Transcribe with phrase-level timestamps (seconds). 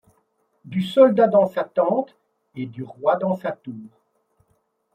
[0.65, 2.17] Du soldat dans sa tente
[2.55, 3.75] et du roi: dans sa tour